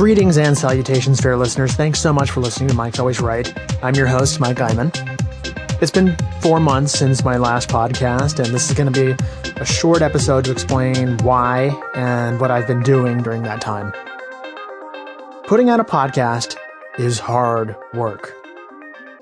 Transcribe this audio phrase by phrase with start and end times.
[0.00, 1.72] Greetings and salutations, fair listeners.
[1.72, 3.52] Thanks so much for listening to Mike's Always Right.
[3.84, 4.90] I'm your host, Mike Iman.
[5.82, 9.24] It's been four months since my last podcast, and this is going to be
[9.60, 13.92] a short episode to explain why and what I've been doing during that time.
[15.46, 16.56] Putting out a podcast
[16.98, 18.34] is hard work.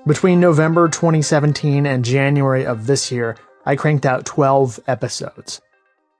[0.07, 3.35] Between November 2017 and January of this year,
[3.65, 5.59] I cranked out 12 episodes.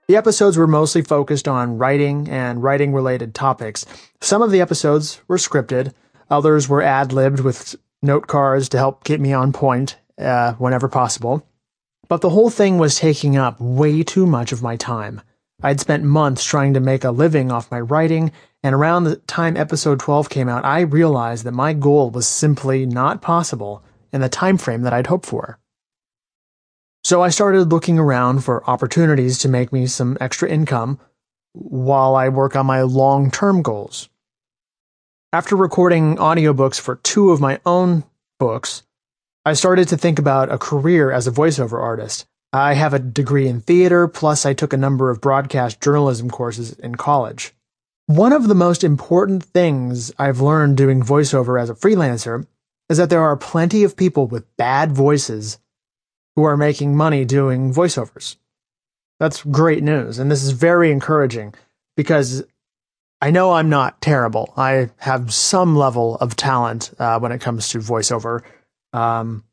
[0.10, 3.86] The episodes were mostly focused on writing and writing related topics.
[4.22, 5.94] Some of the episodes were scripted,
[6.32, 10.88] others were ad libbed with note cards to help get me on point uh, whenever
[10.88, 11.46] possible.
[12.08, 15.22] But the whole thing was taking up way too much of my time.
[15.62, 18.32] I'd spent months trying to make a living off my writing,
[18.64, 22.88] and around the time episode 12 came out, I realized that my goal was simply
[22.88, 25.60] not possible in the time frame that I'd hoped for.
[27.04, 31.00] So I started looking around for opportunities to make me some extra income
[31.54, 34.10] while I work on my long term goals.
[35.32, 38.04] After recording audiobooks for two of my own
[38.40, 38.84] books,
[39.46, 42.26] I started to think about a career as a voiceover artist.
[42.52, 46.74] I have a degree in theater, plus, I took a number of broadcast journalism courses
[46.74, 47.54] in college.
[48.08, 52.48] One of the most important things I've learned doing voiceover as a freelancer
[52.90, 55.60] is that there are plenty of people with bad voices
[56.40, 58.38] who are making money doing voiceovers.
[59.20, 60.20] That's great news.
[60.20, 61.54] And this is very encouraging
[61.98, 62.46] because
[63.20, 64.54] I know I'm not terrible.
[64.56, 68.42] I have some level of talent uh, when it comes to voiceover.
[68.94, 69.44] Um,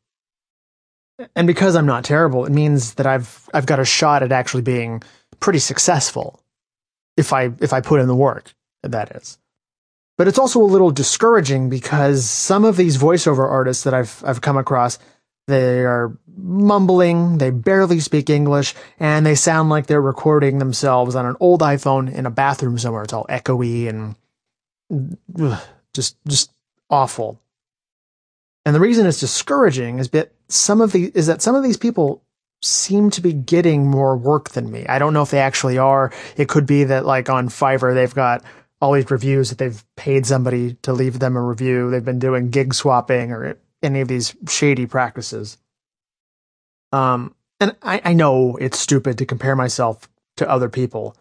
[1.35, 4.63] and because I'm not terrible, it means that I've I've got a shot at actually
[4.63, 5.03] being
[5.41, 6.39] pretty successful
[7.17, 8.55] if I if I put in the work.
[8.85, 9.39] That is.
[10.19, 14.41] But it's also a little discouraging because some of these voiceover artists that I've I've
[14.41, 15.01] come across
[15.47, 21.25] they are mumbling, they barely speak English, and they sound like they're recording themselves on
[21.27, 23.05] an old iPhone in a bathroom somewhere.
[23.05, 24.17] It's all echoey and
[25.41, 25.61] ugh,
[25.95, 26.51] just just
[26.91, 27.41] awful.
[28.65, 31.77] And the reason it's discouraging is that some of the is that some of these
[31.77, 32.23] people
[32.63, 34.87] seem to be getting more work than me.
[34.89, 36.13] I don't know if they actually are.
[36.37, 38.43] It could be that like on Fiverr they've got
[38.81, 41.91] all these reviews that they've paid somebody to leave them a review.
[41.91, 45.57] They've been doing gig swapping or any of these shady practices.
[46.93, 51.17] Um, and I, I know it's stupid to compare myself to other people,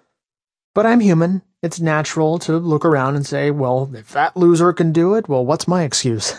[0.74, 1.44] but I'm human.
[1.62, 5.46] It's natural to look around and say, well, if that loser can do it, well,
[5.46, 6.36] what's my excuse?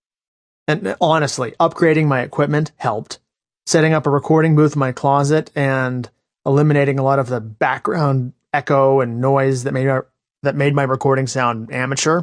[0.68, 3.18] and honestly, upgrading my equipment helped.
[3.66, 6.08] Setting up a recording booth in my closet and
[6.46, 10.06] eliminating a lot of the background echo and noise that made our,
[10.44, 12.22] that made my recording sound amateur,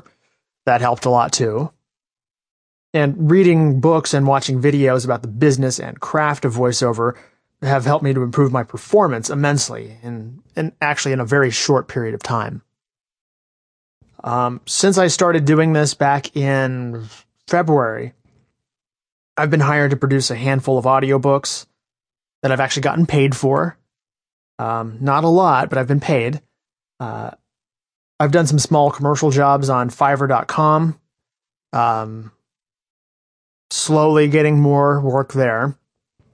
[0.66, 1.72] that helped a lot too.
[2.94, 7.18] And reading books and watching videos about the business and craft of voiceover
[7.62, 10.42] have helped me to improve my performance immensely and,
[10.82, 12.62] actually in a very short period of time.
[14.24, 17.06] Um, since I started doing this back in
[17.48, 18.14] February,
[19.36, 21.66] I've been hired to produce a handful of audiobooks
[22.42, 23.78] that I've actually gotten paid for.
[24.60, 26.42] Um, not a lot, but I've been paid.
[27.00, 27.32] Uh,
[28.20, 31.00] I've done some small commercial jobs on Fiverr.com.
[31.74, 32.32] Um,
[33.74, 35.76] slowly getting more work there.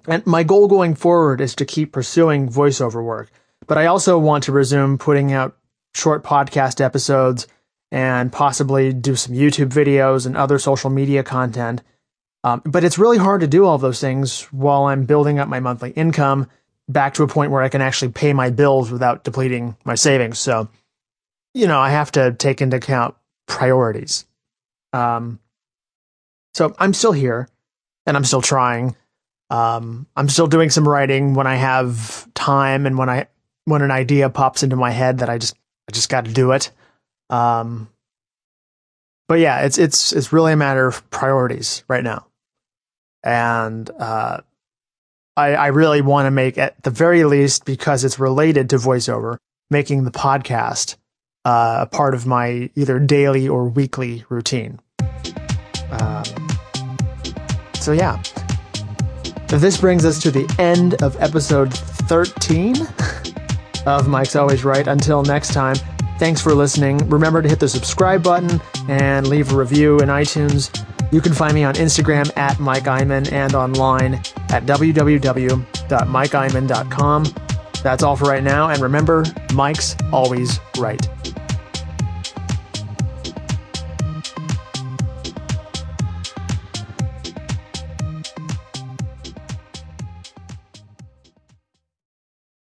[0.08, 3.32] And my goal going forward is to keep pursuing voiceover work.
[3.66, 5.56] But I also want to resume putting out
[5.94, 7.48] short podcast episodes
[7.92, 11.82] and possibly do some YouTube videos and other social media content.
[12.44, 15.60] Um, but it's really hard to do all those things while I'm building up my
[15.60, 16.48] monthly income
[16.90, 20.40] back to a point where I can actually pay my bills without depleting my savings.
[20.40, 20.68] So,
[21.54, 23.16] you know, I have to take into account
[23.48, 24.26] priorities.
[24.92, 25.40] Um,
[26.60, 27.48] so I'm still here
[28.06, 28.94] and I'm still trying.
[29.50, 33.28] Um, I'm still doing some writing when I have time and when I
[33.64, 35.56] when an idea pops into my head that I just
[35.88, 36.72] I just got to do it.
[37.30, 37.88] Um,
[39.30, 42.28] but yeah, it's it's it's really a matter of priorities right now,
[43.24, 44.42] and uh,
[45.38, 49.38] I I really want to make at the very least because it's related to voiceover,
[49.70, 50.98] making the podcast
[51.46, 54.82] uh, a part of my either daily or weekly routine.
[57.90, 58.22] So, yeah.
[59.48, 62.76] This brings us to the end of episode 13
[63.88, 64.88] of Mike's Always Right.
[64.88, 65.76] Until next time,
[66.20, 67.00] thanks for listening.
[67.10, 70.70] Remember to hit the subscribe button and leave a review in iTunes.
[71.12, 74.14] You can find me on Instagram at Mike Iman and online
[74.50, 77.24] at www.mikeiman.com.
[77.82, 81.10] That's all for right now, and remember, Mike's always right.